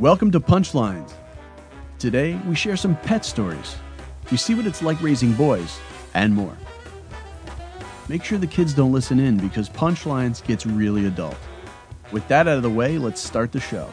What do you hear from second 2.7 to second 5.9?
some pet stories. We see what it's like raising boys